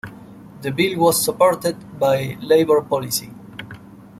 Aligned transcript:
The 0.63 0.71
bill 0.71 0.97
was 0.97 1.23
supported 1.23 1.99
by 1.99 2.35
Labor 2.41 2.81
policy. 2.81 3.29